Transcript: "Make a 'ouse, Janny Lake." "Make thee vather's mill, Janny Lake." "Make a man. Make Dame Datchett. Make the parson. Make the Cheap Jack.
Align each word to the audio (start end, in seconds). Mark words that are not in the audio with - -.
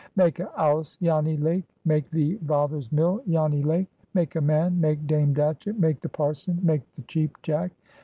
"Make 0.15 0.39
a 0.39 0.49
'ouse, 0.59 0.97
Janny 0.99 1.37
Lake." 1.39 1.67
"Make 1.85 2.09
thee 2.09 2.33
vather's 2.41 2.91
mill, 2.91 3.21
Janny 3.29 3.63
Lake." 3.63 3.87
"Make 4.15 4.35
a 4.35 4.41
man. 4.41 4.81
Make 4.81 5.05
Dame 5.05 5.31
Datchett. 5.35 5.77
Make 5.77 6.01
the 6.01 6.09
parson. 6.09 6.57
Make 6.63 6.81
the 6.95 7.03
Cheap 7.03 7.39
Jack. 7.43 7.71